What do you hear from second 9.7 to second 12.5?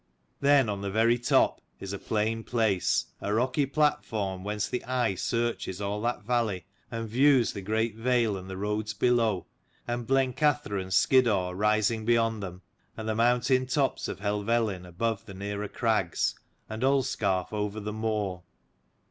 and Blencathra and Skiddaw rising beyond